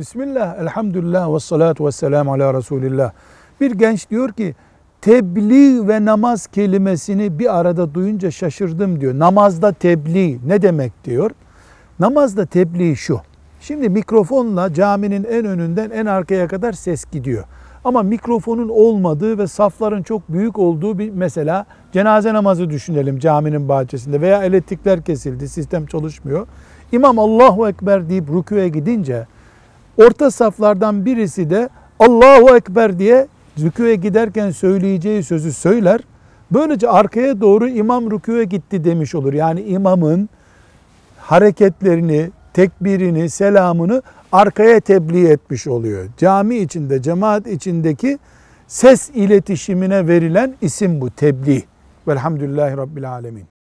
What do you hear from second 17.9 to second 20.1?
mikrofonun olmadığı ve safların